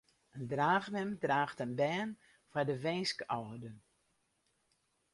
[0.37, 2.11] In draachmem draacht in bern
[2.49, 3.77] foar de winskâlden.